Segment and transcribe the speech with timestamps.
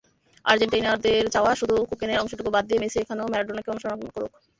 [0.45, 4.31] আর্জেন্টাইনদের চাওয়া, শুধু কোকেনের অংশটুকু বাদ দিয়ে, মেসি এখানেও ম্যারাডোনাকে অনুসরণ করুন।